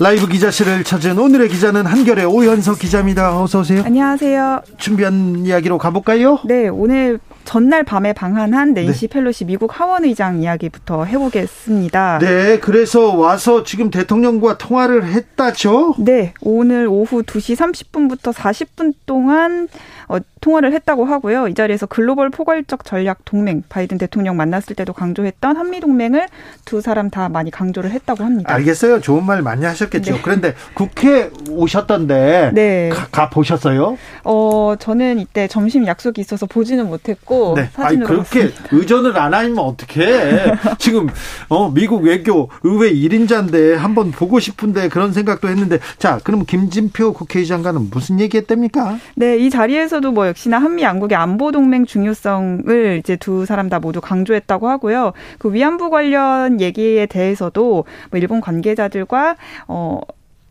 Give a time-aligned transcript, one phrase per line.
[0.00, 3.40] 라이브 기자실을 찾은 오늘의 기자는 한결의 오현석 기자입니다.
[3.42, 3.82] 어서 오세요.
[3.84, 4.62] 안녕하세요.
[4.76, 6.38] 준비한 이야기로 가볼까요?
[6.44, 9.14] 네, 오늘 전날 밤에 방한한 낸시 네.
[9.14, 12.18] 펠로시 미국 하원 의장 이야기부터 해보겠습니다.
[12.18, 15.94] 네, 그래서 와서 지금 대통령과 통화를 했다죠?
[15.96, 19.66] 네, 오늘 오후 2시 30분부터 40분 동안
[20.08, 21.48] 어, 통화를 했다고 하고요.
[21.48, 26.28] 이 자리에서 글로벌 포괄적 전략 동맹 바이든 대통령 만났을 때도 강조했던 한미 동맹을
[26.64, 28.52] 두 사람 다 많이 강조를 했다고 합니다.
[28.54, 29.00] 알겠어요.
[29.00, 30.14] 좋은 말 많이 하셨겠죠.
[30.14, 30.20] 네.
[30.22, 32.88] 그런데 국회 오셨던데 네.
[32.90, 33.98] 가, 가, 보셨어요?
[34.24, 37.68] 어, 저는 이때 점심 약속이 있어서 보지는 못했고 네.
[37.72, 38.68] 사진으로 아니, 그렇게 봤습니다.
[38.72, 40.52] 의전을 안 하면 어떡해.
[40.78, 41.08] 지금
[41.48, 47.90] 어, 미국 외교 의회 1인자인데 한번 보고 싶은데 그런 생각도 했는데 자, 그럼 김진표 국회의장과는
[47.90, 48.98] 무슨 얘기했답니까?
[49.16, 53.78] 네, 이 자리에서 에서도 뭐 역시나 한미 양국의 안보 동맹 중요성을 이제 두 사람 다
[53.78, 55.12] 모두 강조했다고 하고요.
[55.38, 60.00] 그 위안부 관련 얘기에 대해서도 뭐 일본 관계자들과 어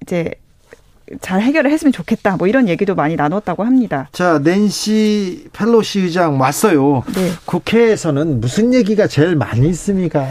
[0.02, 0.34] 이제
[1.22, 2.38] 잘 해결을 했으면 좋겠다.
[2.38, 4.10] 뭐 이런 얘기도 많이 나눴다고 합니다.
[4.12, 7.04] 자, 낸시 펠로시 의장 왔어요.
[7.16, 7.32] 네.
[7.46, 10.28] 국회에서는 무슨 얘기가 제일 많이 있습니까?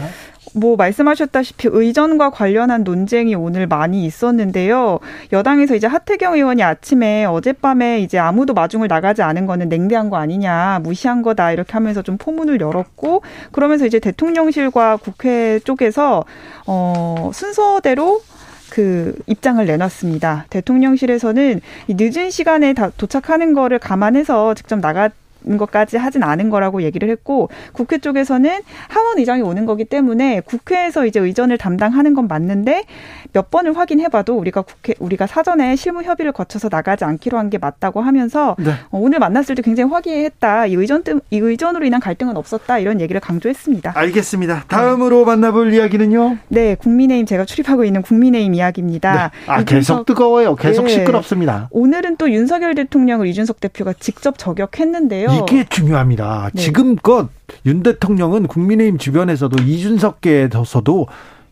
[0.53, 4.99] 뭐 말씀하셨다시피 의전과 관련한 논쟁이 오늘 많이 있었는데요.
[5.31, 10.79] 여당에서 이제 하태경 의원이 아침에 어젯밤에 이제 아무도 마중을 나가지 않은 거는 냉대한 거 아니냐,
[10.83, 16.23] 무시한 거다 이렇게 하면서 좀 포문을 열었고 그러면서 이제 대통령실과 국회 쪽에서
[16.65, 18.21] 어 순서대로
[18.69, 20.45] 그 입장을 내놨습니다.
[20.49, 25.09] 대통령실에서는 이 늦은 시간에 다 도착하는 거를 감안해서 직접 나가
[25.57, 31.19] 것까지 하진 않은 거라고 얘기를 했고 국회 쪽에서는 하원 의장이 오는 거기 때문에 국회에서 이제
[31.19, 32.83] 의전을 담당하는 건 맞는데
[33.33, 38.01] 몇 번을 확인해봐도 우리가 국회 우리가 사전에 실무 협의를 거쳐서 나가지 않기로 한 게 맞다고
[38.01, 38.71] 하면서 네.
[38.89, 40.65] 어, 오늘 만났을 때 굉장히 화기애애했다.
[40.65, 43.93] 이 의전 이 의전으로 인한 갈등은 없었다 이런 얘기를 강조했습니다.
[43.95, 44.65] 알겠습니다.
[44.67, 45.25] 다음으로 네.
[45.27, 46.37] 만나볼 이야기는요.
[46.49, 49.31] 네, 국민의힘 제가 출입하고 있는 국민의힘 이야기입니다.
[49.45, 49.51] 네.
[49.51, 50.55] 아 계속 뜨거워요.
[50.57, 50.89] 계속 네.
[50.89, 51.69] 시끄럽습니다.
[51.71, 55.26] 오늘은 또 윤석열 대통령을 이준석 대표가 직접 저격했는데요.
[55.35, 56.51] 이게 중요합니다.
[56.53, 56.61] 네.
[56.61, 57.29] 지금껏
[57.65, 61.07] 윤 대통령은 국민의힘 주변에서도 이준석계에서도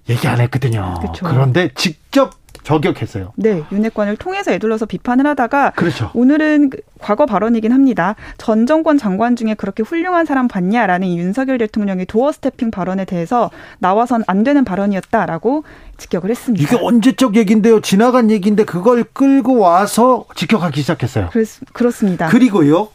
[0.09, 0.95] 얘기 안 했거든요.
[0.99, 1.25] 그렇죠.
[1.25, 2.33] 그런데 직접
[2.65, 3.31] 저격했어요.
[3.35, 6.09] 네, 윤핵관을 통해서 애둘러서 비판을 하다가 그렇죠.
[6.13, 8.15] 오늘은 그 과거 발언이긴 합니다.
[8.37, 14.23] 전 정권 장관 중에 그렇게 훌륭한 사람 봤냐라는 윤석열 대통령의 도어 스태핑 발언에 대해서 나와선
[14.27, 15.63] 안 되는 발언이었다라고
[15.97, 16.63] 직격을 했습니다.
[16.63, 17.81] 이게 언제적 얘기인데요.
[17.81, 21.29] 지나간 얘기인데 그걸 끌고 와서 직격하기 시작했어요.
[21.31, 22.27] 그렇, 그렇습니다.
[22.27, 22.89] 그리고요.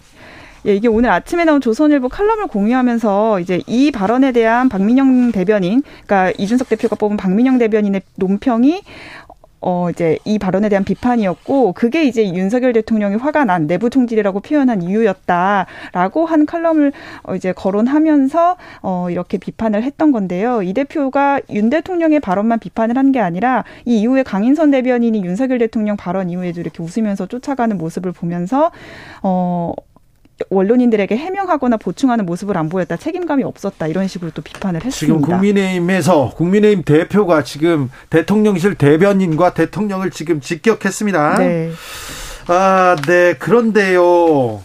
[0.67, 6.33] 예, 이게 오늘 아침에 나온 조선일보 칼럼을 공유하면서 이제 이 발언에 대한 박민영 대변인, 그러니까
[6.39, 8.83] 이준석 대표가 뽑은 박민영 대변인의 논평이
[9.63, 14.81] 어, 이제 이 발언에 대한 비판이었고, 그게 이제 윤석열 대통령이 화가 난 내부 총질이라고 표현한
[14.81, 16.93] 이유였다라고 한 칼럼을
[17.25, 20.63] 어, 이제 거론하면서, 어, 이렇게 비판을 했던 건데요.
[20.63, 25.99] 이 대표가 윤 대통령의 발언만 비판을 한 게 아니라, 이 이후에 강인선 대변인이 윤석열 대통령
[25.99, 28.71] 발언 이후에도 이렇게 웃으면서 쫓아가는 모습을 보면서,
[29.23, 29.75] 어,
[30.49, 32.97] 원론인들에게 해명하거나 보충하는 모습을 안 보였다.
[32.97, 33.87] 책임감이 없었다.
[33.87, 35.19] 이런 식으로 또 비판을 했습니다.
[35.19, 41.39] 지금 국민의힘에서 국민의힘 대표가 지금 대통령실 대변인과 대통령을 지금 직격했습니다.
[41.39, 41.71] 네.
[42.49, 43.35] 아, 네.
[43.35, 44.63] 그런데요.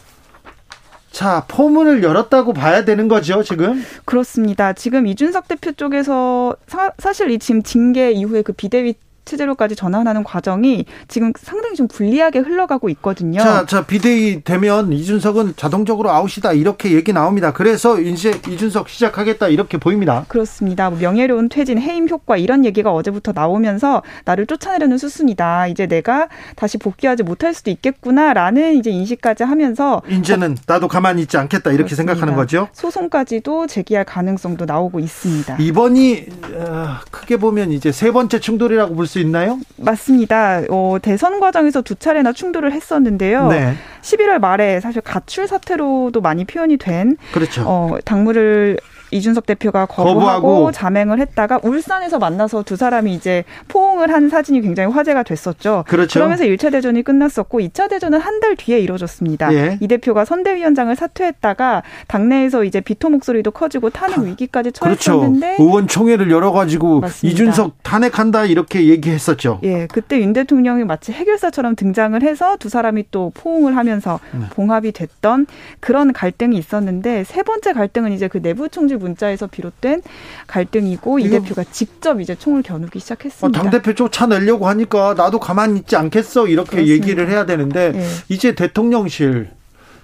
[1.12, 3.81] 자, 포문을 열었다고 봐야 되는 거죠, 지금?
[4.03, 4.74] 그렇습니다.
[4.74, 11.34] 지금 이준석 대표 쪽에서 사, 실이 지금 징계 이후에 그 비대위 체제로까지 전환하는 과정이 지금
[11.38, 13.41] 상당히 좀 불리하게 흘러가고 있거든요.
[13.41, 17.52] 자, 자 비대위 되면 이준석은 자동적으로 아웃이다 이렇게 얘기 나옵니다.
[17.52, 20.25] 그래서 이제 이준석 시작하겠다 이렇게 보입니다.
[20.27, 20.89] 그렇습니다.
[20.89, 25.68] 뭐 명예로운 퇴진, 해임 효과 이런 얘기가 어제부터 나오면서 나를 쫓아내려는 수순이다.
[25.68, 31.71] 이제 내가 다시 복귀하지 못할 수도 있겠구나라는 이제 인식까지 하면서 이제는 나도 가만히 있지 않겠다
[31.71, 32.13] 이렇게 그렇습니다.
[32.13, 32.68] 생각하는 거죠.
[32.74, 35.57] 소송까지도 제기할 가능성도 나오고 있습니다.
[35.60, 39.59] 이번이 어, 크게 보면 이제 세 번째 충돌이라고 볼 수수 있나요?
[39.77, 40.63] 맞습니다.
[40.69, 43.47] 어, 대선 과정에서 두 차례나 충돌을 했었는데요.
[43.47, 43.73] 네.
[44.01, 47.63] 11월 말에 사실 가출 사태로도 많이 표현이 된 그렇죠.
[47.65, 48.77] 어, 당무를
[49.12, 54.92] 이준석 대표가 거부하고, 거부하고, 자맹을 했다가 울산에서 만나서 두 사람이 이제 포옹을 한 사진이 굉장히
[54.94, 55.84] 화제가 됐었죠.
[55.88, 56.19] 그렇죠.
[56.19, 59.54] 그러면서 1차 대전이 끝났었고 2차 대전은 한 달 뒤에 이루어졌습니다.
[59.54, 59.78] 예.
[59.80, 65.63] 이 대표가 선대위원장을 사퇴했다가 당내에서 이제 비토 목소리도 커지고 탄핵 위기까지 처했었는데 그렇죠.
[65.63, 69.62] 의원총회를 열어 가지고 이준석 탄핵한다 이렇게 얘기했었죠.
[69.63, 74.48] 예, 그때 윤 대통령이 마치 해결사처럼 등장을 해서 두 사람이 또 포옹을 하면서 네.
[74.50, 75.48] 봉합이 됐던
[75.80, 80.01] 그런 갈등이 있었는데 세 번째 갈등은 이제 그 내부 총질 문자에서 비롯된
[80.47, 83.59] 갈등이고 이 대표가 직접 이제 총을 겨누기 시작했습니다.
[83.59, 86.94] 어, 당 대표 쫓아내려고 하니까 나도 가만히 있지 않겠어 이렇게 그렇습니다.
[86.94, 88.07] 얘기를 해야 되는데 네.
[88.30, 89.50] 이제 대통령실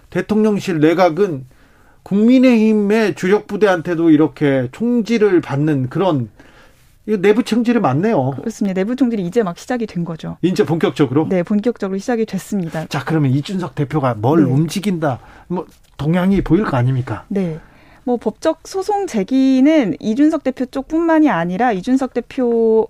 [0.10, 1.46] 대통령실 내각은
[2.04, 6.30] 국민의힘의 주력 부대한테도 이렇게 총질을 받는 그런
[7.06, 8.32] 내부 총질이 맞네요.
[8.38, 8.74] 그렇습니다.
[8.74, 10.38] 내부 총질이 이제 막 시작이 된 거죠.
[10.42, 11.28] 이제 본격적으로?
[11.30, 12.86] 네, 본격적으로 시작이 됐습니다.
[12.88, 14.52] 자, 그러면 이준석 대표가 뭘 네.
[14.52, 15.66] 움직인다, 뭐
[15.98, 17.26] 동향이 보일 거 아닙니까?
[17.28, 17.60] 네.
[18.04, 22.88] 뭐 법적 소송 제기는 이준석 대표 쪽뿐만이 아니라 이준석 대표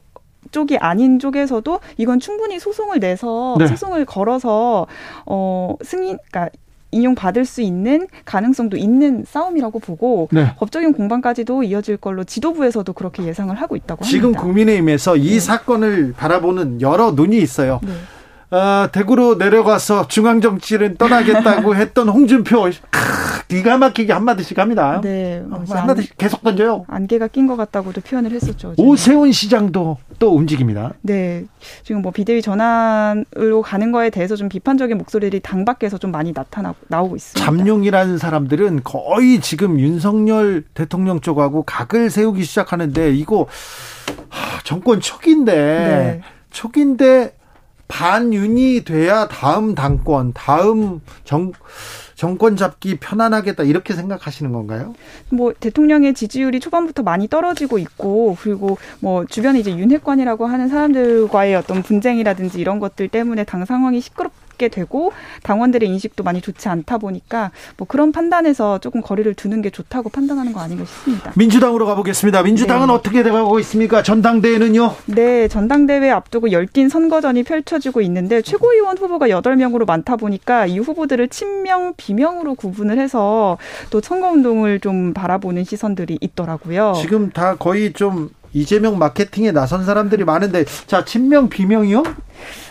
[0.51, 3.67] 쪽이 아닌 쪽에서도 이건 충분히 소송을 내서 네.
[3.67, 4.87] 소송을 걸어서
[5.25, 6.49] 어 승인 그러니까
[6.91, 10.53] 인용받을 수 있는 가능성도 있는 싸움이라고 보고 네.
[10.57, 14.09] 법적인 공방까지도 이어질 걸로 지도부에서도 그렇게 예상을 하고 있다고 합니다.
[14.09, 15.39] 지금 국민의힘에서 이 네.
[15.39, 17.79] 사건을 바라보는 여러 눈이 있어요.
[18.51, 18.57] 네.
[18.57, 22.69] 어, 대구로 내려가서 중앙 정치를 떠나겠다고 했던 홍준표
[23.47, 24.99] 기가 막히게 한마디씩 합니다.
[25.01, 25.43] 네.
[25.49, 26.85] 어, 한마디씩 계속 던져요.
[26.87, 28.69] 안개가 낀 것 같다고도 표현을 했었죠.
[28.71, 28.81] 어제.
[28.81, 30.93] 오세훈 시장도 또 움직입니다.
[31.01, 31.45] 네.
[31.83, 36.75] 지금 뭐 비대위 전환으로 가는 거에 대해서 좀 비판적인 목소리들이 당 밖에서 좀 많이 나타나고
[36.89, 37.45] 나오고 있습니다.
[37.45, 43.47] 잠룡이라는 사람들은 거의 지금 윤석열 대통령 쪽하고 각을 세우기 시작하는데 이거
[44.63, 46.21] 정권 초기인데 네.
[46.51, 47.33] 초기인데
[47.91, 51.51] 반윤이 돼야 다음 당권, 다음 정
[52.15, 54.93] 정권 잡기 편안하겠다 이렇게 생각하시는 건가요?
[55.29, 61.81] 뭐 대통령의 지지율이 초반부터 많이 떨어지고 있고 그리고 뭐 주변에 이제 윤핵관이라고 하는 사람들과의 어떤
[61.83, 64.31] 분쟁이라든지 이런 것들 때문에 당 상황이 시끄럽
[64.61, 65.11] 있게 되고
[65.41, 70.53] 당원들의 인식도 많이 좋지 않다 보니까 뭐 그런 판단에서 조금 거리를 두는 게 좋다고 판단하는
[70.53, 71.33] 거 아닌가 싶습니다.
[71.35, 72.43] 민주당으로 가보겠습니다.
[72.43, 72.93] 민주당은 네.
[72.93, 74.03] 어떻게 돼가고 있습니까?
[74.03, 74.95] 전당대회는요?
[75.07, 81.93] 네, 전당대회 앞두고 열띤 선거전이 펼쳐지고 있는데 최고위원 후보가 8명으로 많다 보니까 이 후보들을 친명,
[81.97, 83.57] 비명으로 구분을 해서
[83.89, 86.93] 또 선거운동을 좀 바라보는 시선들이 있더라고요.
[87.01, 92.03] 지금 다 거의 좀 이재명 마케팅에 나선 사람들이 많은데 자 친명 비명이요?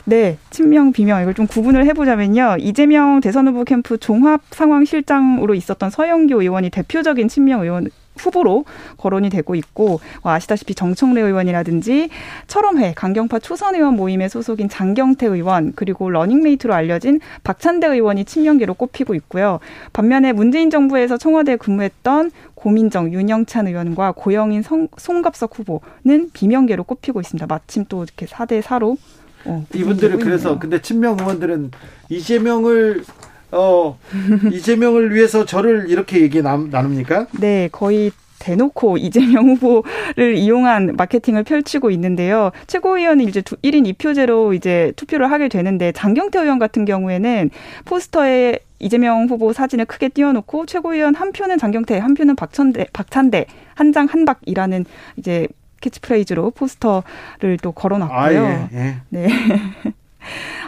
[0.05, 2.56] 네, 친명 비명 이걸 좀 구분을 해보자면요.
[2.59, 7.88] 이재명 대선 후보 캠프 종합 상황 실장으로 있었던 서영교 의원이 대표적인 친명 의원
[8.20, 8.64] 후보로
[8.96, 12.08] 거론이 되고 있고 뭐 아시다시피 정청래 의원이라든지
[12.47, 19.14] 처럼회 강경파 초선 의원 모임에 소속인 장경태 의원 그리고 러닝메이트로 알려진 박찬대 의원이 친명계로 꼽히고
[19.14, 19.61] 있고요.
[19.93, 27.46] 반면에 문재인 정부에서 청와대에 근무했던 고민정, 윤영찬 의원과 고영인 성, 송갑석 후보는 비명계로 꼽히고 있습니다.
[27.46, 28.99] 마침 또 이렇게 4대 4로
[29.46, 31.70] 어, 이분들은 그래서 근데 친명 의원들은
[32.11, 33.05] 이재명을
[33.52, 33.99] 어
[34.52, 37.26] 이재명을 위해서 저를 이렇게 얘기 나, 나눕니까?
[37.41, 42.52] 네, 거의 대놓고 이재명 후보를 이용한 마케팅을 펼치고 있는데요.
[42.67, 47.50] 최고위원은 이제 1인 2표제로 이제 투표를 하게 되는데 장경태 의원 같은 경우에는
[47.85, 53.44] 포스터에 이재명 후보 사진을 크게 띄워놓고 최고위원 한 표는 장경태, 한 표는 박찬대, 박찬대,
[53.75, 54.87] 한 장 한박이라는
[55.17, 55.46] 이제
[55.82, 58.19] 캐치프레이즈로 포스터를 또 걸어놨고요.
[58.19, 58.96] 아, 예, 예.
[59.11, 59.29] 네.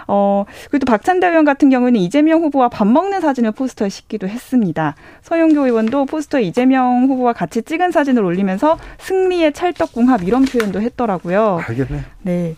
[0.08, 4.94] 어, 그리고 또 박찬대 의원 같은 경우는 이재명 후보와 밥 먹는 사진을 포스터에 싣기도 했습니다.
[5.22, 11.60] 서영교 의원도 포스터에 이재명 후보와 같이 찍은 사진을 올리면서 승리의 찰떡궁합 이런 표현도 했더라고요.
[11.66, 12.04] 알겠네.
[12.22, 12.56] 네.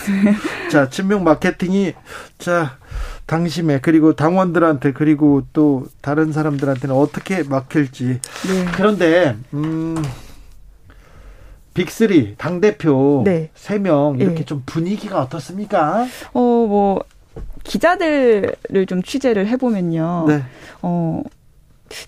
[0.70, 1.94] 자, 친명 마케팅이
[2.38, 2.76] 자,
[3.26, 8.04] 당심에 그리고 당원들한테 그리고 또 다른 사람들한테는 어떻게 막힐지.
[8.04, 8.64] 네.
[8.76, 9.96] 그런데 음
[11.76, 13.50] 빅3 당 대표 네.
[13.54, 14.44] 3명 이렇게 네.
[14.44, 16.06] 좀 분위기가 어떻습니까?
[16.32, 17.00] 어, 뭐
[17.64, 20.24] 기자들을 좀 취재를 해 보면요.
[20.28, 20.42] 네.
[20.82, 21.22] 어,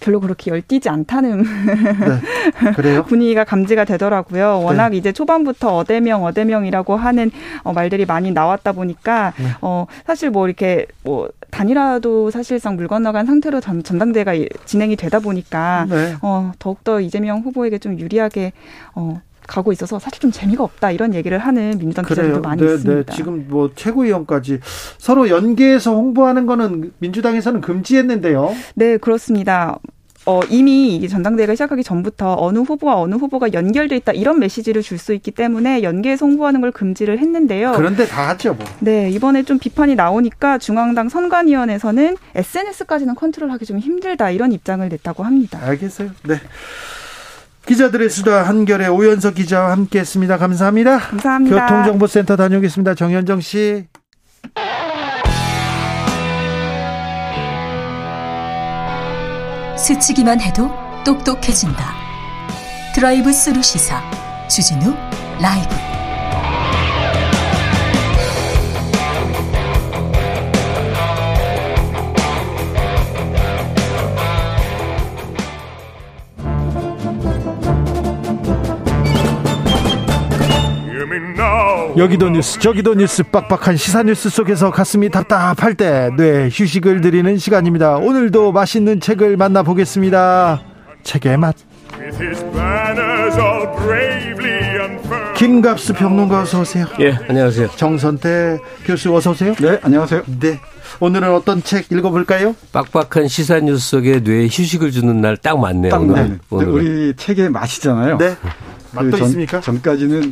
[0.00, 3.04] 별로 그렇게 열띠지 않다는 네, 그래요?
[3.06, 4.60] 분위기가 감지가 되더라고요.
[4.62, 4.96] 워낙 네.
[4.96, 7.30] 이제 초반부터 어대명 어대명이라고 하는
[7.62, 9.50] 어, 말들이 많이 나왔다 보니까 네.
[9.60, 14.32] 어 사실 뭐 이렇게 뭐 단일화도 사실상 물 건너간 상태로 전, 전당대회가
[14.64, 16.16] 진행이 되다 보니까 네.
[16.22, 18.52] 어 더욱더 이재명 후보에게 좀 유리하게
[18.94, 22.74] 어 가고 있어서 사실 좀 재미가 없다 이런 얘기를 하는 민주당 기자들도 많이 네, 네.
[22.74, 23.10] 있습니다.
[23.10, 23.16] 네.
[23.16, 24.60] 지금 뭐 최고위원까지
[24.98, 28.54] 서로 연계해서 홍보하는 거는 민주당에서는 금지했는데요.
[28.76, 29.78] 네, 그렇습니다.
[30.26, 35.14] 어, 이미 전당대회가 시작하기 전부터 어느 후보와 어느 후보가 연결돼 있다 이런 메시지를 줄 수
[35.14, 37.72] 있기 때문에 연계해서 홍보하는 걸 금지를 했는데요.
[37.76, 38.66] 그런데 다 하죠, 뭐.
[38.80, 45.60] 네, 이번에 좀 비판이 나오니까 중앙당 선관위원회에서는 SNS까지는 컨트롤하기 좀 힘들다 이런 입장을 냈다고 합니다.
[45.62, 46.10] 알겠어요.
[46.24, 46.34] 네.
[47.68, 50.38] 기자들의 수다 한겨레 오연석 기자와 함께했습니다.
[50.38, 50.98] 감사합니다.
[50.98, 51.66] 감사합니다.
[51.66, 52.94] 교통정보센터 다녀오겠습니다.
[52.94, 53.84] 정현정 씨.
[59.76, 60.70] 스치기만 해도
[61.04, 61.94] 똑똑해진다.
[62.94, 64.00] 드라이브 스루 시사
[64.48, 64.94] 주진우
[65.40, 65.87] 라이브.
[81.98, 87.96] 여기도 뉴스 저기도 뉴스 빡빡한 시사 뉴스 속에서 가슴이 답답할 때 뇌 휴식을 드리는 시간입니다.
[87.96, 90.62] 오늘도 맛있는 책을 만나보겠습니다.
[91.02, 91.56] 책의 맛.
[95.36, 96.86] 김갑수 평론가 어서 오세요.
[97.00, 97.68] 예, 안녕하세요.
[97.76, 99.54] 정선태 교수 어서 오세요.
[99.60, 100.22] 네, 안녕하세요.
[100.40, 100.60] 네.
[101.00, 102.54] 오늘은 어떤 책 읽어볼까요?
[102.72, 105.90] 빡빡한 시사 뉴스 속에 뇌에 휴식을 주는 날 딱 맞네요.
[105.90, 106.28] 딱 오늘.
[106.30, 106.38] 네.
[106.50, 106.68] 오늘.
[106.68, 108.18] 우리 책의 맛이잖아요.
[108.18, 108.36] 네.
[108.92, 109.60] 맛도 전, 있습니까?
[109.60, 110.30] 전까지는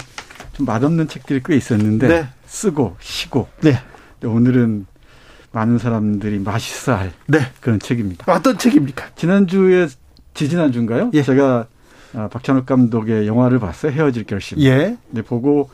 [0.57, 2.29] 좀 맛없는 책들이 꽤 있었는데 네.
[2.47, 3.49] 쓰고 쉬고.
[3.61, 3.79] 네.
[4.25, 4.87] 오늘은
[5.53, 7.41] 많은 사람들이 맛있어 할 네.
[7.61, 8.33] 그런 책입니다.
[8.33, 9.11] 어떤 책입니까?
[9.17, 9.89] 지난주에
[10.33, 11.11] 지지난 주인가요?
[11.13, 11.23] 예.
[11.23, 11.67] 제가
[12.15, 13.93] 아, 박찬욱 감독의 영화를 봤어요.
[13.93, 14.59] 헤어질 결심.
[14.61, 14.97] 예.
[15.11, 15.69] 네, 보고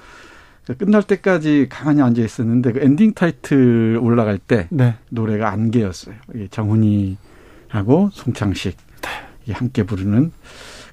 [0.79, 4.97] 끝날 때까지 가만히 앉아 있었는데 그 엔딩 타이틀 올라갈 때 네.
[5.11, 6.17] 노래가 안개였어요.
[6.51, 8.77] 정훈이하고 송창식
[9.47, 9.53] 네.
[9.53, 10.33] 함께 부르는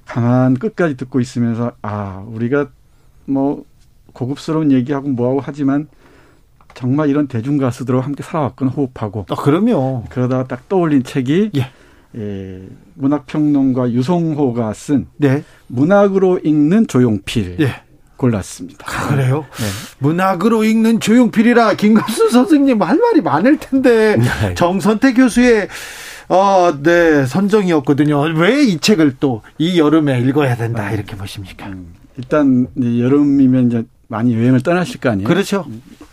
[0.06, 2.70] 가만 끝까지 듣고 있으면서 아 우리가
[3.26, 3.64] 뭐
[4.14, 5.88] 고급스러운 얘기하고 뭐하고 하지만
[6.74, 9.26] 정말 이런 대중 가수들과 함께 살아왔구나 호흡하고.
[9.30, 10.06] 아, 그럼요.
[10.10, 11.72] 그러다가 딱 떠올린 책이 예.
[12.18, 12.62] 예,
[12.96, 15.44] 문학평론가 유성호가 쓴 네.
[15.68, 17.58] 문학으로 읽는 조용필.
[17.60, 17.82] 예.
[18.18, 18.86] 골랐습니다.
[18.86, 19.46] 아, 그래요?
[19.58, 19.66] 네.
[20.00, 24.54] 문학으로 읽는 조용필이라 김갑수 선생님 할 말이 많을 텐데 네.
[24.56, 25.70] 정선태 교수의
[26.28, 28.20] 어, 네, 선정이었거든요.
[28.36, 31.68] 왜 이 책을 또 이 여름에 읽어야 된다 이렇게 보십니까?
[31.68, 35.28] 음, 일단 여름이면 이제 많이 여행을 떠나실 거 아니에요?
[35.28, 35.66] 그렇죠.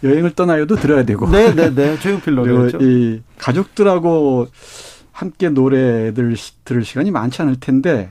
[0.05, 1.29] 여행을 떠나요도 들어야 되고.
[1.31, 1.99] 네, 네, 네.
[1.99, 2.79] 조용필 노래죠.
[2.81, 4.47] 이 가족들하고
[5.13, 8.11] 함께 노래들 들을 시간이 많지 않을 텐데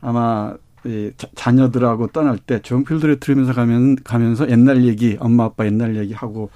[0.00, 0.54] 아마
[0.84, 6.14] 이 자녀들하고 떠날 때 조용필 노래 들으면서 가면 가면서 옛날 얘기, 엄마 아빠 옛날 얘기
[6.14, 6.50] 하고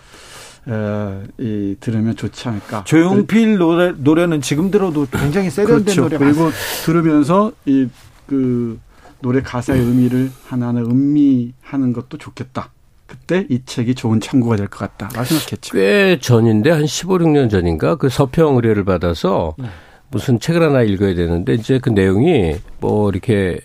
[0.69, 2.85] 에, 이 들으면 좋지 않을까.
[2.85, 6.03] 조용필 노래 노래는 지금 들어도 굉장히 세련된 그렇죠.
[6.03, 6.19] 노래.
[6.19, 6.51] 그리고
[6.85, 7.89] 들으면서 이
[8.31, 8.79] 그
[9.23, 12.71] 노래 가사의 의미를 하나하나 음미하는 것도 좋겠다.
[13.07, 15.09] 그때 이 책이 좋은 참고가 될 것 같다.
[15.25, 15.73] 생각했죠.
[15.77, 19.67] 꽤 전인데 한 15, 16년 전인가 그 서평 의뢰를 받아서 네.
[20.11, 23.61] 무슨 책을 하나 읽어야 되는데 이제 그 내용이 뭐 이렇게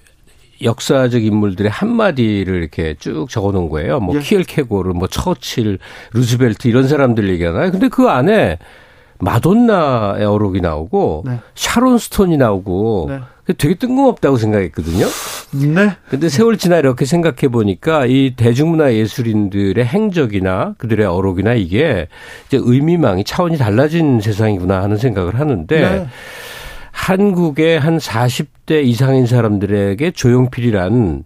[0.63, 3.99] 역사적 인물들의 한마디를 이렇게 쭉 적어 놓은 거예요.
[3.99, 4.19] 뭐 예.
[4.19, 5.79] 키엘케고르, 뭐 처칠,
[6.13, 7.71] 루즈벨트 이런 사람들 얘기하나요?
[7.71, 8.57] 근데 그 안에
[9.19, 11.39] 마돈나의 어록이 나오고 네.
[11.55, 13.19] 샤론 스톤이 나오고 네.
[13.53, 15.05] 되게 뜬금없다고 생각했거든요.
[15.51, 15.91] 네.
[16.09, 22.07] 근데 세월 지나 이렇게 생각해 보니까 이 대중문화 예술인들의 행적이나 그들의 어록이나 이게
[22.47, 26.07] 이제 의미망이 차원이 달라진 세상이구나 하는 생각을 하는데 네.
[26.91, 31.23] 한국의 한 40대 이상인 사람들에게 조용필이란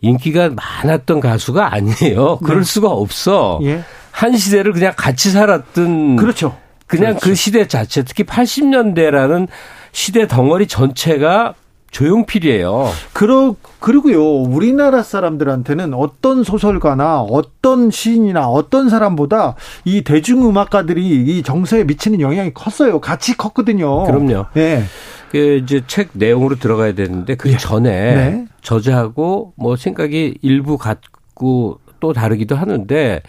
[0.00, 2.38] 인기가 많았던 가수가 아니에요.
[2.38, 2.64] 그럴 네.
[2.64, 3.58] 수가 없어.
[3.64, 3.82] 예.
[4.10, 6.56] 한 시대를 그냥 같이 살았던 그렇죠.
[6.86, 7.30] 그냥 그 그렇죠.
[7.30, 9.48] 그 시대 자체 특히 80년대라는
[9.94, 11.54] 시대 덩어리 전체가
[11.92, 12.88] 조용필이에요.
[13.12, 22.20] 그러, 그리고요, 우리나라 사람들한테는 어떤 소설가나 어떤 시인이나 어떤 사람보다 이 대중음악가들이 이 정서에 미치는
[22.20, 23.00] 영향이 컸어요.
[23.00, 24.02] 같이 컸거든요.
[24.02, 24.46] 그럼요.
[24.54, 24.82] 네.
[25.30, 27.56] 그 이제 책 내용으로 들어가야 되는데 그 예.
[27.56, 28.46] 전에 네.
[28.62, 33.22] 저자하고 뭐 생각이 일부 같고 또 다르기도 하는데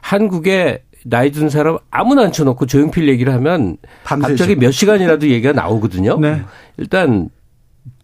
[0.00, 4.32] 한국의 나이 든 사람 아무나 앉혀놓고 조용필 얘기를 하면 밤새죠.
[4.32, 6.18] 갑자기 몇 시간이라도 얘기가 나오거든요.
[6.20, 6.42] 네.
[6.76, 7.28] 일단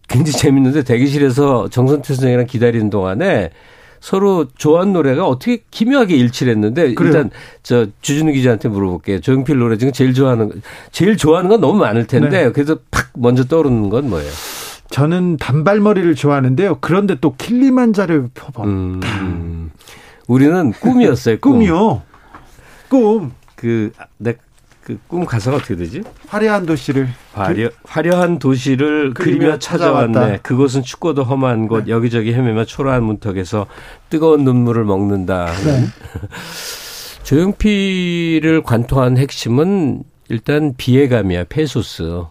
[0.08, 3.50] 굉장히 재밌는데 대기실에서 정선태 선생이랑 기다리는 동안에
[4.00, 7.12] 서로 좋아하는 노래가 어떻게 기묘하게 일치를 했는데 그래요.
[7.12, 7.30] 일단
[7.62, 9.20] 저 주진우 기자한테 물어볼게요.
[9.20, 10.50] 조용필 노래 중에 제일 좋아하는
[10.92, 12.52] 제일 좋아하는 건 너무 많을 텐데 네.
[12.52, 14.30] 그래서 팍 먼저 떠오르는 건 뭐예요?
[14.90, 16.78] 저는 단발머리를 좋아하는데요.
[16.80, 18.68] 그런데 또 킬리만자르 표범.
[18.68, 19.70] 음,
[20.26, 21.38] 우리는 꿈이었어요.
[21.40, 21.54] 꿈.
[21.54, 22.02] 꿈이요.
[22.88, 23.32] 꿈.
[23.56, 24.34] 그, 내,
[24.82, 26.02] 그 꿈 가사가 어떻게 되지?
[26.28, 27.08] 화려한 도시를.
[27.34, 30.12] 화려, 화려한 도시를 그리며 찾아왔네.
[30.14, 30.42] 찾아왔다.
[30.42, 31.90] 그곳은 춥고도 험한 곳, 네.
[31.90, 33.66] 여기저기 헤매며 초라한 문턱에서
[34.08, 35.52] 뜨거운 눈물을 먹는다.
[35.64, 35.84] 네.
[37.24, 42.24] 조용필을 관통한 핵심은 일단 비애감이야, 페소스.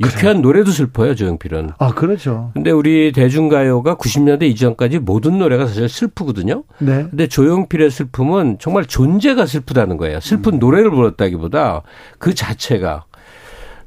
[0.00, 0.42] 유쾌한.
[0.42, 1.70] 노래도 슬퍼요, 조용필은.
[1.78, 2.50] 아, 그렇죠.
[2.54, 6.64] 근데 우리 대중가요가 90년대 이전까지 모든 노래가 사실 슬프거든요.
[6.78, 7.06] 네.
[7.08, 10.20] 근데 조용필의 슬픔은 정말 존재가 슬프다는 거예요.
[10.20, 10.58] 슬픈 음.
[10.58, 11.82] 노래를 불렀다기보다
[12.18, 13.04] 그 자체가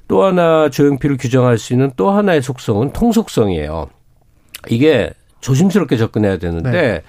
[0.07, 3.89] 또 하나 조용필을 규정할 수 있는 또 하나의 속성은 통속성이에요.
[4.69, 5.11] 이게
[5.41, 7.01] 조심스럽게 접근해야 되는데 네.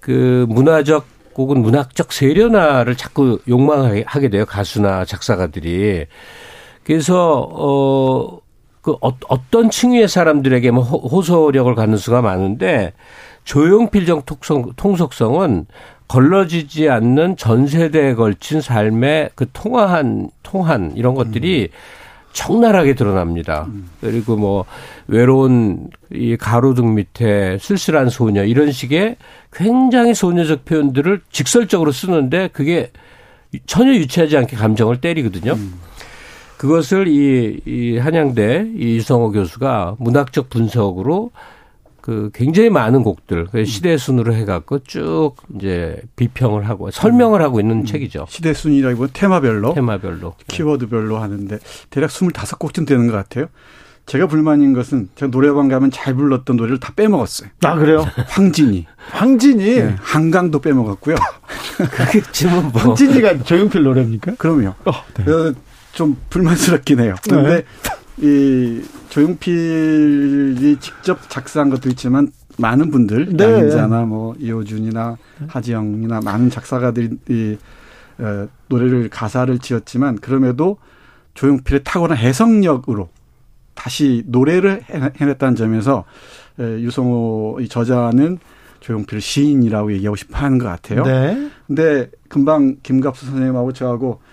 [0.00, 1.06] 그 문화적
[1.36, 4.44] 혹은 문학적 세련화를 자꾸 욕망하게 돼요.
[4.44, 6.06] 가수나 작사가들이.
[6.84, 8.38] 그래서 어,
[8.80, 12.92] 그 어, 어떤 층위의 사람들에게 뭐 호소력을 갖는 수가 많은데
[13.44, 15.66] 조용필적 통속, 통속성은
[16.08, 21.76] 걸러지지 않는 전 세대에 걸친 삶의 그 통화한 통한 이런 것들이 음.
[22.32, 23.66] 적나라하게 드러납니다.
[23.68, 23.88] 음.
[24.00, 24.64] 그리고 뭐
[25.06, 29.16] 외로운 이 가로등 밑에 쓸쓸한 소녀 이런 식의
[29.52, 32.90] 굉장히 소녀적 표현들을 직설적으로 쓰는데 그게
[33.66, 35.52] 전혀 유치하지 않게 감정을 때리거든요.
[35.52, 35.74] 음.
[36.62, 41.32] 그것을 이, 이 한양대 이 유성호 교수가 문학적 분석으로
[42.00, 47.78] 그 굉장히 많은 곡들 그 시대 순으로 해갖고 쭉 이제 비평을 하고 설명을 하고 있는
[47.78, 47.84] 음.
[47.84, 48.26] 책이죠.
[48.28, 51.58] 시대 순이라기보다 테마별로, 테마별로, 키워드별로 하는데
[51.90, 53.46] 대략 25곡쯤 되는 것 같아요.
[54.06, 57.50] 제가 불만인 것은 제가 노래방 가면 잘 불렀던 노래를 다 빼먹었어요.
[57.64, 58.06] 아 그래요?
[58.28, 58.86] 황진이.
[59.10, 59.64] 황진이.
[59.64, 61.16] 네, 한강도 빼먹었고요.
[61.90, 62.82] 그게 지금 뭐.
[62.82, 64.36] 황진이가 조용필 노래입니까?
[64.38, 64.74] 그럼요.
[64.84, 65.24] 어, 네.
[65.92, 67.14] 좀 불만스럽긴 해요.
[67.22, 67.64] 그런데
[68.16, 68.26] 네.
[68.26, 73.44] 이 조용필이 직접 작사한 것도 있지만 많은 분들 네.
[73.44, 75.16] 양자나 뭐 이호준이나
[75.48, 77.56] 하지영이나 많은 작사가들이 이
[78.18, 80.78] 어, 노래를 가사를 지었지만 그럼에도
[81.34, 83.08] 조용필의 탁월한 해석력으로
[83.74, 84.84] 다시 노래를
[85.18, 86.04] 해냈다는 점에서
[86.58, 88.38] 유성호 이 저자는
[88.80, 91.04] 조용필 시인이라고 얘기하고 싶어 하는 것 같아요.
[91.04, 91.50] 네.
[91.66, 94.30] 근데 금방 김갑수 선생님하고 저하고 딱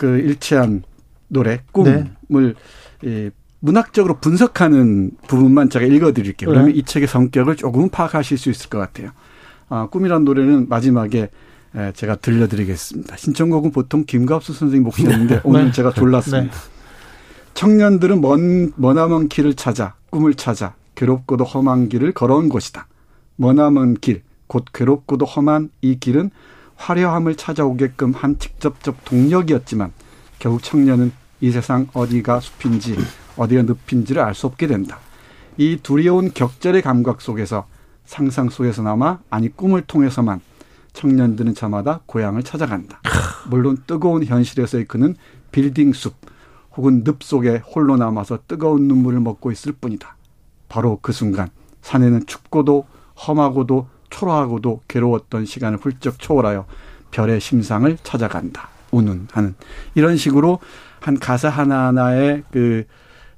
[0.00, 0.82] 그 일치한
[1.28, 2.14] 노래 꿈을
[3.02, 3.26] 네.
[3.26, 6.48] 이 문학적으로 분석하는 부분만 제가 읽어드릴게요.
[6.48, 6.78] 그러면 네.
[6.78, 9.10] 이 책의 성격을 조금 파악하실 수 있을 것 같아요.
[9.68, 11.28] 아, 꿈이란 노래는 마지막에
[11.92, 13.18] 제가 들려드리겠습니다.
[13.18, 15.40] 신청곡은 보통 김갑수 선생님 목소리인데 네.
[15.44, 15.72] 오늘 네.
[15.72, 16.50] 제가 졸랐습니다.
[16.50, 16.60] 네.
[17.52, 22.86] 청년들은 먼, 머나먼 길을 찾아 꿈을 찾아 괴롭고도 험한 길을 걸어온 것이다.
[23.36, 26.30] 머나먼 길, 곧 괴롭고도 험한 이 길은
[26.80, 29.92] 화려함을 찾아오게끔 한 직접적 동력이었지만
[30.38, 32.96] 결국 청년은 이 세상 어디가 숲인지
[33.36, 34.98] 어디가 늪인지를 알 수 없게 된다.
[35.58, 37.66] 이 두려운 격절의 감각 속에서
[38.06, 40.40] 상상 속에서나마 아니 꿈을 통해서만
[40.94, 43.00] 청년들은 저마다 고향을 찾아간다.
[43.50, 45.16] 물론 뜨거운 현실에서의 그는
[45.52, 46.14] 빌딩 숲
[46.76, 50.16] 혹은 늪 속에 홀로 남아서 뜨거운 눈물을 먹고 있을 뿐이다.
[50.68, 51.50] 바로 그 순간
[51.82, 52.86] 산에는 춥고도
[53.26, 56.66] 험하고도 초라하고도 괴로웠던 시간을 훌쩍 초월하여
[57.10, 58.68] 별의 심상을 찾아간다.
[58.90, 59.54] 우는 하는
[59.94, 60.58] 이런 식으로
[61.00, 62.84] 한 가사 하나하나의 그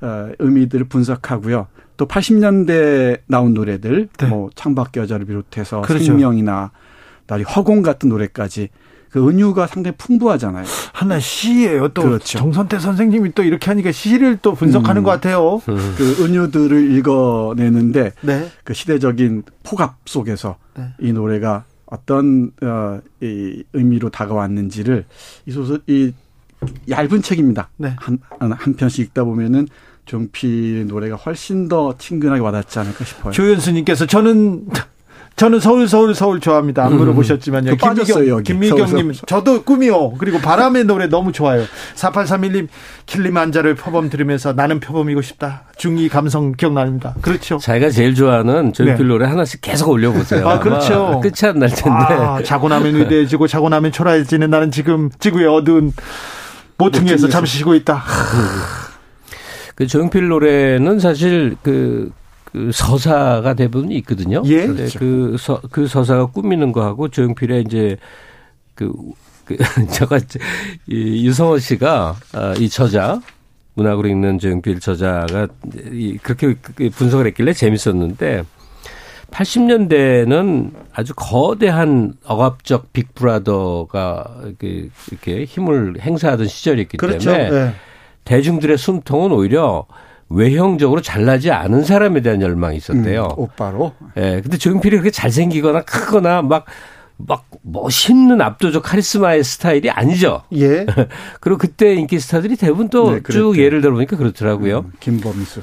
[0.01, 1.69] 어, 의미들을 분석하고요.
[1.97, 4.27] 또 80년대 나온 노래들, 네.
[4.27, 6.05] 뭐 창밖 여자를 비롯해서 그렇죠.
[6.05, 6.73] 생명이나
[7.27, 8.71] 날이 허공 같은 노래까지
[9.13, 10.65] 그 은유가 상당히 풍부하잖아요.
[10.93, 11.89] 하나 시예요.
[11.89, 12.39] 또 그렇죠.
[12.39, 15.05] 정선태 선생님이 또 이렇게 하니까 시를 또 분석하는 음.
[15.05, 15.61] 것 같아요.
[15.69, 15.95] 음.
[15.97, 18.49] 그 은유들을 읽어내는데 네.
[18.65, 20.87] 그 시대적인 폭압 속에서 네.
[20.99, 25.05] 이 노래가 어떤 어, 이 의미로 다가왔는지를
[25.45, 26.13] 이 소설 이
[26.89, 27.69] 얇은 책입니다.
[27.77, 27.95] 네.
[27.99, 29.69] 한, 한 편씩 읽다 보면은
[30.07, 33.33] 종필 노래가 훨씬 더 친근하게 와닿지 않을까 싶어요.
[33.33, 34.69] 조현수님께서 저는
[35.37, 36.85] 저는 서울 서울 서울 좋아합니다.
[36.85, 37.77] 안 물어보셨지만요.
[37.77, 40.13] 그 김미경 김미경님 저도 꿈이요.
[40.19, 41.65] 그리고 바람의 노래 너무 좋아요.
[41.97, 42.69] 4831님
[43.07, 45.63] 킬리만자를 표범 들으면서 나는 표범이고 싶다.
[45.77, 47.15] 중이 감성 기억납니다.
[47.23, 47.59] 그렇죠.
[47.59, 49.09] 자기가 제일 좋아하는 조용필 네.
[49.09, 50.49] 노래 하나씩 계속 올려보세요.
[50.49, 51.21] 아 그렇죠.
[51.23, 51.91] 끝이 안 날 텐데.
[52.15, 55.93] 아, 자고 나면 위대해지고 자고 나면 초라해지는 나는 지금 지구의 어두운
[56.79, 58.03] 모퉁이에서 잠시 쉬고 있다.
[59.75, 62.11] 그 조용필 노래는 사실 그,
[62.53, 64.43] 그 서사가 대부분 있거든요.
[64.45, 64.67] 예.
[64.67, 64.99] 그렇죠.
[64.99, 67.97] 그, 서, 그 서사가 꾸미는 거하고 조용필의 이제
[68.75, 68.93] 그,
[69.47, 69.57] 그
[69.91, 70.21] 제가
[70.87, 73.21] 이 유성호 씨가 아, 이 저자
[73.75, 75.49] 문학으로 읽는 조용필 저자가
[75.93, 78.45] 이 그렇게 그 분석을 했길래 재밌었는데
[79.31, 87.33] 80년대는 아주 거대한 억압적 빅브라더가 이렇게 힘을 행사하던 시절이었기 그렇죠.
[87.33, 87.75] 때문에 네.
[88.25, 89.87] 대중들의 숨통은 오히려
[90.33, 93.25] 외형적으로 잘나지 않은 사람에 대한 열망이 있었대요.
[93.25, 93.93] 음, 오빠로?
[94.17, 94.21] 예.
[94.21, 96.67] 네, 근데 조용필이 그렇게 잘생기거나 크거나 막,
[97.17, 100.43] 막 멋있는 압도적 카리스마의 스타일이 아니죠.
[100.55, 100.87] 예.
[101.41, 104.79] 그리고 그때 인기 스타들이 대부분 또쭉 네, 예를 들어보니까 그렇더라고요.
[104.81, 105.63] 음, 김범수.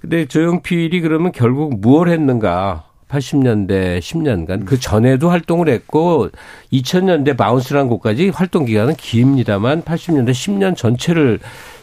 [0.00, 2.84] 근데 조용필이 그러면 결국 무엇 했는가?
[3.08, 6.28] 80년대 10년간 그 전에도 활동을 했고
[6.72, 11.38] 2000년대 바운스라는 곡까지 활동 기간은 깁니다만 80년대 10년 전체를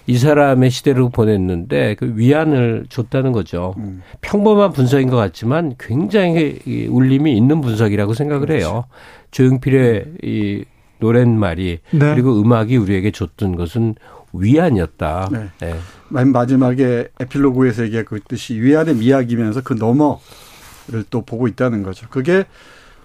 [0.05, 3.73] 이 사람의 시대로 보냈는데 그 위안을 줬다는 거죠.
[3.77, 4.01] 음.
[4.21, 8.65] 평범한 분석인 것 같지만 굉장히 울림이 있는 분석이라고 생각을 그렇죠.
[8.65, 8.85] 해요.
[9.31, 10.65] 조용필의 이
[10.99, 11.99] 노랫말이 네.
[12.13, 13.95] 그리고 음악이 우리에게 줬던 것은
[14.33, 15.29] 위안이었다.
[15.31, 15.49] 네.
[15.59, 15.75] 네.
[16.09, 22.07] 맨 마지막에 에필로그에서 얘기했듯이 위안의 미학이면서 그 너머를 또 보고 있다는 거죠.
[22.09, 22.45] 그게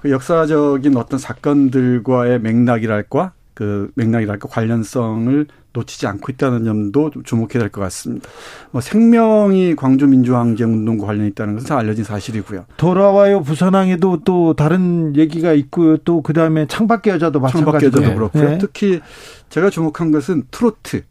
[0.02, 7.80] 그 역사적인 어떤 사건들과의 맥락이랄까 그 맥락이랄까 관련성을 놓치지 않고 있다는 점도 주목해야 될 것
[7.82, 8.28] 같습니다.
[8.70, 12.64] 뭐 생명이 광주 민주항쟁 운동과 관련이 있다는 것은 알려진 사실이고요.
[12.76, 15.96] 돌아와요 부산항에도 또 다른 얘기가 있고요.
[15.98, 18.50] 또 그다음에 창밖의 여자도 마찬가지고 창밖의 여자도 그렇고요.
[18.50, 18.58] 네.
[18.58, 19.00] 특히
[19.50, 21.02] 제가 주목한 것은 트로트.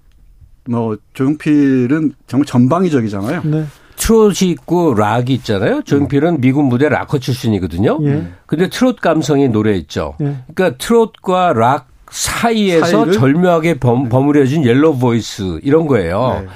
[0.70, 3.42] 뭐 조용필은 정말 전방위적이잖아요.
[3.46, 3.66] 네.
[3.96, 5.82] 트롯이 있고 락이 있잖아요.
[5.84, 6.42] 조용필은 음.
[6.42, 8.00] 미군 무대 락커 출신이거든요.
[8.04, 8.28] 예.
[8.46, 10.16] 근데 트롯 감성의 노래 있죠.
[10.22, 10.38] 예.
[10.54, 13.14] 그러니까 트롯과 락 사이에서 사이를?
[13.14, 14.10] 절묘하게 범, 네.
[14.10, 16.42] 버무려진 yellow voice 이런 거예요.
[16.42, 16.48] 네.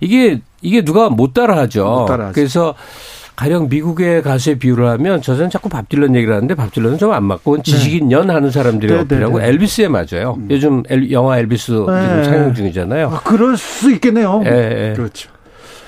[0.00, 1.84] 이게 이게 누가 못 따라하죠.
[1.84, 2.34] 못 따라하죠.
[2.34, 2.74] 그래서
[3.36, 7.24] 가령 미국의 가수에 비유를 하면 저는 자꾸 밥 딜런 얘기를 하는데 밥 딜런은 좀 안
[7.24, 8.14] 맞고 지식인 네.
[8.14, 10.36] 연 하는 사람들이 네, 어필하고 네, 엘비스에 맞아요.
[10.38, 10.48] 음.
[10.50, 13.08] 요즘 엘, 영화 엘비스 지금 상영 중이잖아요.
[13.08, 14.42] 아, 그럴 수 있겠네요.
[14.46, 14.50] 예,
[14.90, 14.92] 예.
[14.96, 15.30] 그렇죠.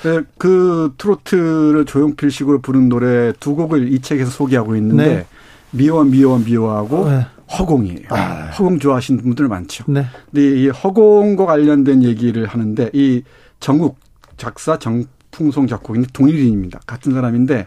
[0.05, 5.27] 네, 그 트로트를 조용필식으로 부른 노래 두 곡을 이 책에서 소개하고 있는데 네.
[5.71, 7.27] 미워 미워 미워하고 네.
[7.59, 8.07] 허공이에요.
[8.11, 8.51] 아.
[8.59, 9.85] 허공 좋아하시는 분들 많죠.
[9.89, 10.07] 네.
[10.31, 13.23] 근데 이 허공과 관련된 얘기를 하는데 이
[13.61, 13.99] 정욱
[14.37, 16.81] 작사 정풍송 작곡인 동일인입니다.
[16.87, 17.67] 같은 사람인데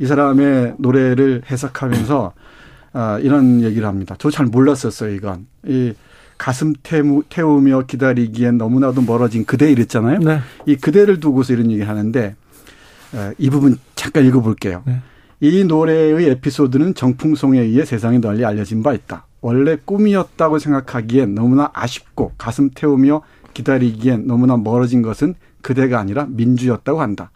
[0.00, 2.32] 이 사람의 노래를 해석하면서
[2.92, 4.16] 아, 이런 얘기를 합니다.
[4.18, 5.46] 저 잘 몰랐었어요, 이건.
[5.66, 5.92] 이
[6.38, 10.18] 가슴 태우, 태우며 기다리기엔 너무나도 멀어진 그대 이랬잖아요.
[10.20, 10.40] 네.
[10.66, 12.34] 이 그대를 두고서 이런 얘기 하는데
[13.12, 14.82] 어, 이 부분 잠깐 읽어볼게요.
[14.86, 15.00] 네.
[15.42, 19.24] 이 노래의 에피소드는 정풍송에 의해 세상에 널리 알려진 바 있다.
[19.40, 23.22] 원래 꿈이었다고 생각하기엔 너무나 아쉽고 가슴 태우며
[23.54, 27.30] 기다리기엔 너무나 멀어진 것은 그대가 아니라 민주였다고 한다.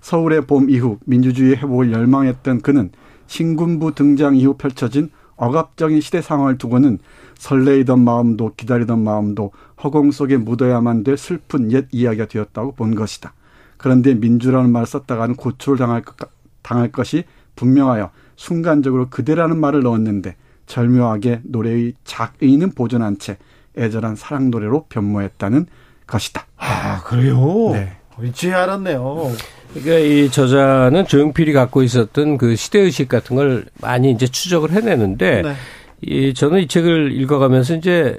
[0.00, 2.90] 서울의 봄 이후 민주주의 회복을 열망했던 그는
[3.26, 6.98] 신군부 등장 이후 펼쳐진 억압적인 시대 상황을 두고는
[7.36, 13.34] 설레이던 마음도 기다리던 마음도 허공 속에 묻어야만 될 슬픈 옛 이야기가 되었다고 본 것이다.
[13.76, 16.16] 그런데 민주라는 말을 썼다가는 고초를 당할, 것,
[16.62, 17.24] 당할 것이
[17.56, 20.36] 분명하여 순간적으로 그대라는 말을 넣었는데
[20.66, 23.36] 절묘하게 노래의 작의는 보존한 채
[23.76, 25.66] 애절한 사랑 노래로 변모했다는
[26.06, 26.46] 것이다.
[26.56, 27.70] 아 그래요?
[27.72, 27.92] 네.
[28.22, 29.32] 이제 알았네요.
[29.72, 35.42] 그러니까 이 저자는 조용필이 갖고 있었던 그 시대 의식 같은 걸 많이 이제 추적을 해내는데
[35.42, 35.54] 네.
[36.02, 38.18] 이 저는 이 책을 읽어가면서 이제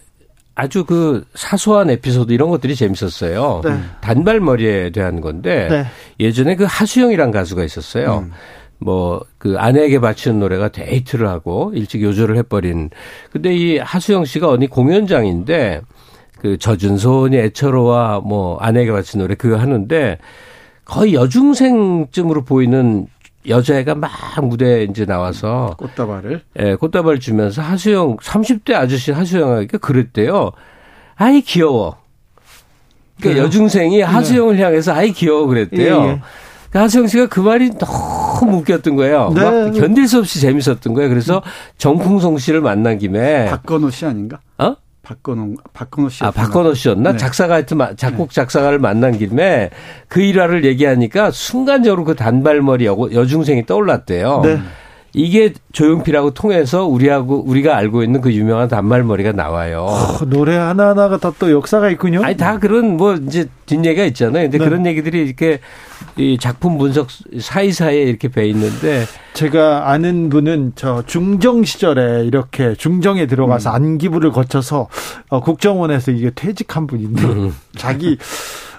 [0.56, 3.62] 아주 그 사소한 에피소드 이런 것들이 재밌었어요.
[3.64, 3.80] 네.
[4.02, 5.86] 단발머리에 대한 건데 네.
[6.20, 8.26] 예전에 그 하수영이란 가수가 있었어요.
[8.26, 8.32] 음.
[8.82, 12.92] 뭐 그 아내에게 바치는 노래가 데이트를 하고 일찍 요절을 해버린.
[13.32, 15.82] 근데 이 하수영 씨가 어디 공연장인데
[16.38, 20.20] 그 젖은 소원이 애처로와 뭐 아내에게 바치는 노래 그거 하는데
[20.86, 23.08] 거의 여중생쯤으로 보이는
[23.48, 24.12] 여자애가 막
[24.44, 30.52] 무대에 이제 나와서 꽃다발을 예, 꽃다발 주면서 하수영 30대 아저씨 하수영에게 그랬대요.
[31.16, 31.98] 아이 귀여워.
[33.20, 34.04] 그러니까 여중생이 네.
[34.04, 34.64] 하수영을 네.
[34.64, 36.04] 향해서 아이 귀여워 그랬대요.
[36.04, 36.22] 예,
[36.76, 36.80] 예.
[36.80, 39.32] 하수영 씨가 그 말이 너무 웃겼던 거예요.
[39.36, 39.42] 네.
[39.42, 41.10] 막 견딜 수 없이 재밌었던 거예요.
[41.10, 41.42] 그래서
[41.78, 44.40] 정풍송 씨를 만난 김에 박건호 씨 아닌가?
[44.58, 44.76] 어?
[45.04, 46.24] 박건호 박건호 씨.
[46.24, 47.14] 아 박건호 씨였나?
[47.14, 47.18] 네.
[47.18, 48.36] 작사가 하여튼 작곡 네.
[48.36, 49.70] 작사가를 만난 김에
[50.08, 54.42] 그 일화를 얘기하니까 순간적으로 그 단발머리 여, 여중생이 떠올랐대요.
[54.44, 54.60] 네.
[55.14, 59.86] 이게 조용필하고 통해서 우리하고 우리가 알고 있는 그 유명한 단발머리가 나와요.
[59.90, 62.24] 어, 노래 하나하나가 다 또 역사가 있군요.
[62.24, 64.44] 아니 다 그런 뭐 이제 뒷얘기가 있잖아요.
[64.44, 64.64] 근데 네.
[64.64, 65.60] 그런 얘기들이 이렇게
[66.18, 67.08] 이 작품 분석
[67.40, 73.76] 사이사이에 이렇게 배 있는데 제가 아는 분은 저 중정 시절에 이렇게 중정에 들어가서 음.
[73.76, 74.88] 안기부를 거쳐서
[75.30, 77.56] 어, 국정원에서 이게 퇴직한 분인데 음.
[77.76, 78.18] 자기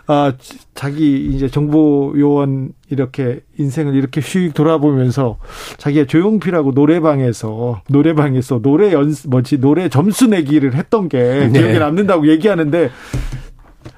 [0.08, 0.32] 아,
[0.74, 5.38] 자기 이제 정보 요원 이렇게 인생을 이렇게 휙 돌아보면서
[5.78, 11.60] 자기가 조용필하고 노래방에서 노래방에서 노래 연 뭐지 노래 점수 내기를 했던 게 네.
[11.60, 12.90] 기억에 남는다고 얘기하는데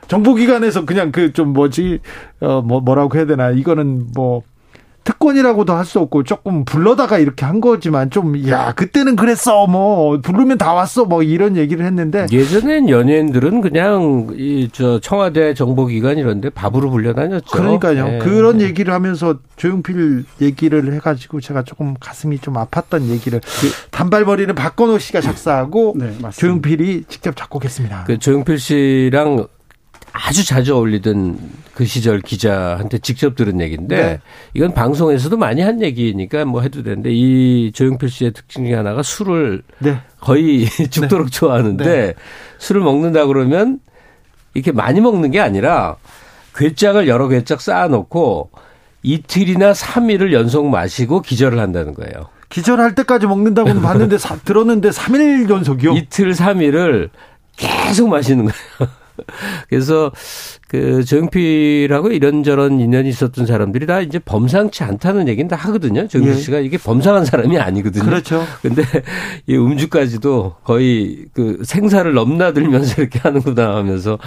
[0.08, 2.00] 정보기관에서 그냥 그 좀 뭐지
[2.40, 4.42] 어 뭐 뭐라고 해야 되나 이거는 뭐
[5.04, 10.56] 특권이라고도 할 수 없고 조금 불러다가 이렇게 한 거지만 좀 야 그때는 그랬어 뭐 부르면
[10.56, 16.90] 다 왔어 뭐 이런 얘기를 했는데 예전엔 연예인들은 그냥 이 저 청와대 정보기관 이런데 밥으로
[16.90, 17.50] 불려다녔죠.
[17.50, 18.06] 그러니까요.
[18.08, 18.18] 네.
[18.18, 24.98] 그런 얘기를 하면서 조용필 얘기를 해가지고 제가 조금 가슴이 좀 아팠던 얘기를 그, 단발머리는 박건호
[24.98, 28.04] 씨가 작사하고 네, 조용필이 직접 작곡했습니다.
[28.06, 29.46] 그 조용필 씨랑
[30.16, 31.38] 아주 자주 어울리던
[31.74, 34.20] 그 시절 기자한테 직접 들은 얘기인데 네.
[34.54, 39.62] 이건 방송에서도 많이 한 얘기니까 뭐 해도 되는데 이 조용필 씨의 특징 중에 하나가 술을
[39.80, 39.98] 네.
[40.20, 41.30] 거의 죽도록 네.
[41.32, 42.14] 좋아하는데 네.
[42.58, 43.80] 술을 먹는다 그러면
[44.54, 45.96] 이렇게 많이 먹는 게 아니라
[46.54, 48.50] 괴짝을 여러 괴짝 쌓아놓고
[49.02, 52.28] 이틀이나 3일을 연속 마시고 기절을 한다는 거예요.
[52.50, 55.94] 기절할 때까지 먹는다고는 봤는데 사, 들었는데 3일 연속이요?
[55.94, 57.10] 이틀 3일을
[57.56, 59.03] 계속 마시는 거예요.
[59.68, 60.12] 그래서
[60.74, 66.08] 그 조용필하고 이런저런 인연이 있었던 사람들이 다 이제 범상치 않다는 얘기는 다 하거든요.
[66.08, 66.36] 조용필 예.
[66.36, 68.04] 씨가 이게 범상한 사람이 아니거든요.
[68.04, 68.42] 그렇죠.
[68.60, 68.82] 근데
[69.46, 74.18] 이 음주까지도 거의 그 생사를 넘나들면서 이렇게 하는구나 하면서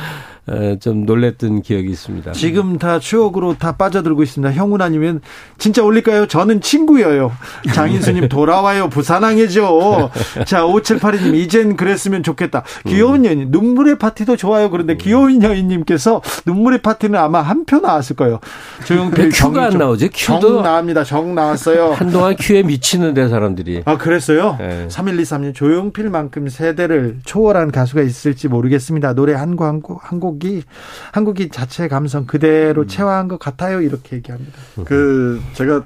[0.80, 2.32] 좀 놀랬던 기억이 있습니다.
[2.32, 4.54] 지금 다 추억으로 다 빠져들고 있습니다.
[4.54, 5.20] 형훈 아니면
[5.58, 6.28] 진짜 올릴까요?
[6.28, 7.34] 저는 친구예요.
[7.74, 8.88] 장인수님 돌아와요.
[8.90, 10.10] 부산항이죠.
[10.46, 12.64] 자, 5782님 이젠 그랬으면 좋겠다.
[12.88, 14.70] 귀여운 여인 눈물의 파티도 좋아요.
[14.70, 18.40] 그런데 귀여운 여인님께서 눈물의 파티는 아마 한 표 나왔을 거예요.
[18.86, 20.10] 조용필 큐가 안 나오지?
[20.14, 21.04] 큐도 정 나옵니다.
[21.04, 21.92] 정 나왔어요.
[21.94, 23.82] 한동안 큐에 미치는데 사람들이.
[23.86, 24.56] 아 그랬어요?
[24.58, 24.88] 네.
[24.90, 29.14] 3123님 조용필만큼 세대를 초월한 가수가 있을지 모르겠습니다.
[29.16, 30.64] 노래 한곡한곡한 곡이
[31.12, 32.88] 한국이 자체 감성 그대로 음.
[32.88, 33.82] 체화한 것 같아요.
[33.82, 34.54] 이렇게 얘기합니다.
[34.86, 35.84] 그 제가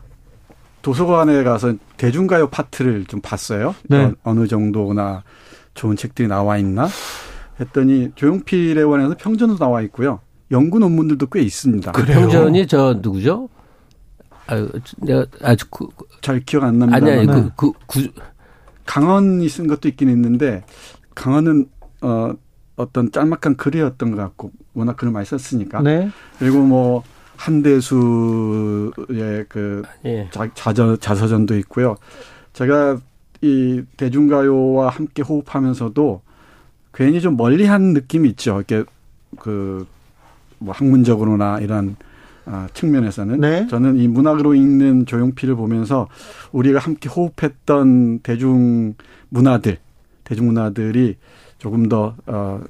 [0.83, 3.73] 도서관에 가서 대중가요 파트를 좀 봤어요.
[3.89, 4.11] 네.
[4.23, 5.23] 어느 정도나
[5.73, 6.87] 좋은 책들이 나와 있나
[7.59, 10.19] 했더니 조용필에 관해서 평전도 나와 있고요.
[10.51, 11.91] 연구 논문들도 꽤 있습니다.
[11.91, 13.49] 그 평전이 저 누구죠?
[14.47, 15.87] 아, 내가 아주 그,
[16.21, 16.97] 잘 기억 안 납니다.
[16.97, 18.11] 아니 아니 그, 그, 그
[18.85, 20.63] 강헌이 쓴 것도 있긴 있는데
[21.15, 21.67] 강헌은
[22.01, 22.33] 어
[22.75, 25.81] 어떤 짤막한 글이었던 것 같고 워낙 글을 많이 썼으니까.
[25.81, 26.09] 네.
[26.39, 27.03] 그리고 뭐
[27.37, 28.91] 한대수의
[29.47, 30.29] 그 예.
[30.53, 31.95] 자저 자서전도 있고요.
[32.53, 32.99] 제가
[33.41, 36.21] 이 대중가요와 함께 호흡하면서도
[36.93, 38.57] 괜히 좀 멀리한 느낌이 있죠.
[38.57, 38.83] 이렇게
[39.39, 39.87] 그
[40.61, 41.95] 뭐 학문적으로나 이런
[42.45, 43.67] 아, 측면에서는 네.
[43.67, 46.07] 저는 이 문학으로 읽는 조용필을 보면서
[46.51, 48.93] 우리가 함께 호흡했던 대중
[49.29, 49.77] 문화들,
[50.23, 51.17] 대중 문화들이
[51.57, 52.61] 조금 더좀 어,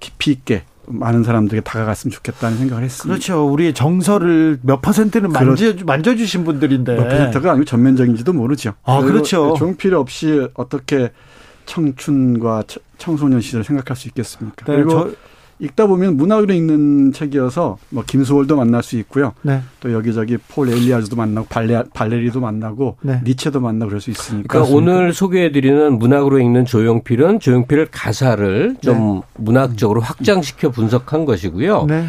[0.00, 3.08] 깊이 있게 많은 사람들에게 다가갔으면 좋겠다는 생각을 했습니다.
[3.08, 3.46] 그렇죠.
[3.50, 6.96] 우리의 정서를 몇 퍼센트는 만져, 만져주신 분들인데.
[6.96, 8.74] 몇 퍼센트가 아니고 전면적인지도 모르죠.
[8.84, 9.54] 아, 그렇죠.
[9.56, 11.12] 조용필 없이 어떻게
[11.64, 12.64] 청춘과
[12.98, 14.66] 청소년 시절을 생각할 수 있겠습니까?
[14.66, 15.10] 네, 그리고 저,
[15.60, 19.32] 읽다 보면 문학으로 읽는 책이어서 뭐 김소월도 만날 수 있고요.
[19.42, 19.60] 네.
[19.80, 23.20] 또 여기저기 폴 엘뤼아르도 만나고 발레, 발레리도 만나고 네.
[23.24, 24.48] 니체도 만나고 그럴 수 있으니까.
[24.48, 29.20] 그러니까 오늘 소개해드리는 문학으로 읽는 조용필은 조용필을 가사를 좀 네.
[29.36, 31.86] 문학적으로 확장시켜 분석한 것이고요.
[31.88, 32.04] 네.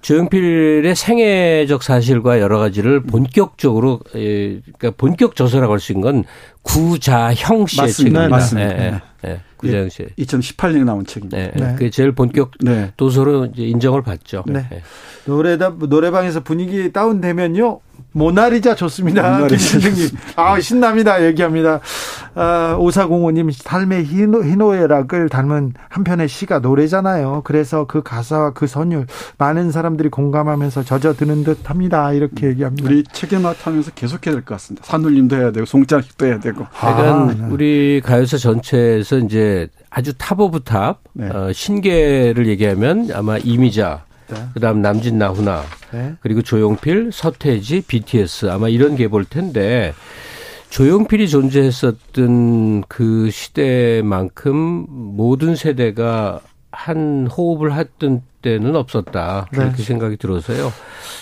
[0.00, 6.24] 조용필의 생애적 사실과 여러 가지를 본격적으로 그러니까 본격 저서라고 할 수 있는 건
[6.62, 8.20] 구자형 씨의 맞습니다.
[8.20, 8.28] 책입니다.
[8.28, 8.74] 맞습니다.
[8.74, 9.00] 네.
[9.22, 9.30] 네.
[9.30, 9.40] 네.
[9.56, 10.06] 구자형 씨.
[10.18, 11.36] 2018년에 나온 책입니다.
[11.36, 11.52] 네.
[11.54, 11.72] 네.
[11.74, 12.92] 그게 제일 본격 네.
[12.96, 14.44] 도서로 이제 인정을 받죠.
[14.46, 14.66] 네.
[14.70, 14.82] 네.
[15.26, 17.80] 노래다 노래방에서 분위기 다운되면요.
[18.12, 19.46] 모나리자 좋습니다.
[19.46, 20.08] 김신중님.
[20.36, 21.24] 아, 신납니다.
[21.24, 21.80] 얘기합니다.
[22.34, 27.42] 아, 오사공호님, 삶의 희노, 희노애락을 닮은 한편의 시가 노래잖아요.
[27.44, 29.06] 그래서 그 가사와 그 선율,
[29.38, 32.12] 많은 사람들이 공감하면서 젖어드는 듯 합니다.
[32.12, 32.88] 이렇게 얘기합니다.
[32.88, 34.86] 우리 책에맛 하면서 계속해야 될 것 같습니다.
[34.86, 36.66] 산울림도 해야 되고, 송창식도 해야 되고.
[36.80, 37.44] 아, 네.
[37.50, 41.28] 우리 가요사 전체에서 이제 아주 top of top, 네.
[41.28, 44.36] 어, 신계를 얘기하면 아마 이미자, 네.
[44.54, 45.62] 그다음 남진 나훈아
[45.92, 46.14] 네.
[46.20, 49.94] 그리고 조용필, 서태지, BTS 아마 이런 게 볼 텐데
[50.70, 59.46] 조용필이 존재했었던 그 시대만큼 모든 세대가 한 호흡을 했던 때는 없었다.
[59.50, 59.82] 그렇게 네.
[59.82, 60.72] 생각이 들어서요.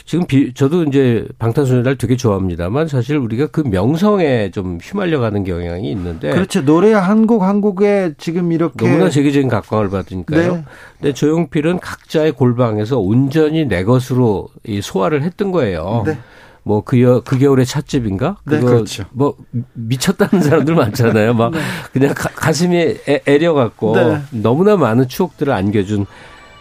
[0.04, 5.90] 지금 비, 저도 이제 방탄소년단 되게 좋아합니다만 사실 우리가 그 명성에 좀 휘말려 가는 경향이
[5.90, 6.30] 있는데.
[6.30, 6.64] 그렇죠.
[6.64, 8.86] 노래 한 곡 한 곡에 지금 이렇게.
[8.86, 10.54] 너무나 세계적인 각광을 받으니까요.
[10.56, 10.64] 네.
[10.98, 16.04] 근데 조용필은 각자의 골방에서 온전히 내 것으로 이 소화를 했던 거예요.
[16.06, 16.18] 네.
[16.62, 18.38] 뭐그 그 겨울의 찻집인가?
[18.44, 19.04] 네, 그거 그렇죠.
[19.12, 19.36] 뭐
[19.74, 21.34] 미쳤다는 사람들 많잖아요.
[21.34, 21.60] 막 네.
[21.92, 24.20] 그냥 가, 슴이 애 려 갖고 네.
[24.30, 26.06] 너무나 많은 추억들을 안겨준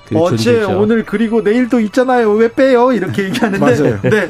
[0.08, 0.80] 그 어제 존재죠.
[0.80, 2.32] 오늘 그리고 내일도 있잖아요.
[2.34, 2.91] 왜 빼요?
[2.94, 3.60] 이렇게 얘기하는데.
[3.60, 4.00] 맞아요.
[4.04, 4.30] 네.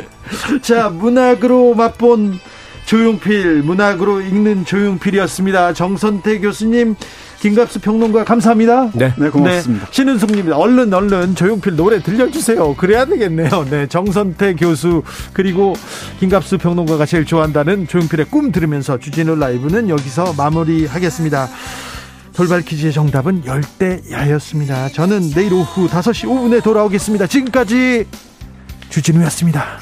[0.62, 2.40] 자, 문학으로 맛본
[2.86, 5.74] 조용필, 문학으로 읽는 조용필이었습니다.
[5.74, 6.96] 정선태 교수님
[7.40, 8.90] 김갑수 평론가 감사합니다.
[8.94, 9.86] 네, 네 고맙습니다.
[9.86, 12.76] 네, 신은숙님 얼른 얼른 조용필 노래 들려주세요.
[12.76, 13.66] 그래야 되겠네요.
[13.70, 15.76] 네, 정선태 교수 그리고
[16.20, 21.50] 김갑수 평론가가 제일 좋아한다는 조용필의 꿈 들으면서 주진우 라이브는 여기서 마무리하겠습니다.
[22.36, 24.90] 돌발 퀴즈의 정답은 열대야였습니다.
[24.90, 27.28] 저는 내일 오후 5시 5분에 돌아오겠습니다.
[27.28, 28.06] 지금까지
[28.90, 29.80] 주진우였습니다.